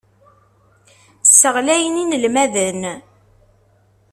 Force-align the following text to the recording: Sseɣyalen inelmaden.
Sseɣyalen 1.29 2.01
inelmaden. 2.03 2.81